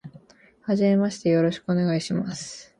[0.61, 2.69] はじめまして、よろしくお願いします。